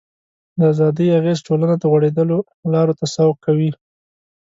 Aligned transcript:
د 0.57 0.59
ازادۍ 0.73 1.07
اغېز 1.19 1.39
ټولنه 1.47 1.75
د 1.77 1.83
غوړېدلو 1.91 2.37
لارو 2.73 2.97
ته 2.99 3.05
سوق 3.15 3.35
کوي. 3.45 3.71